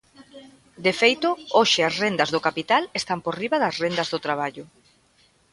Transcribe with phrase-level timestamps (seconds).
[0.85, 4.65] De feito, hoxe as rendas do capital están por riba das rendas do traballo.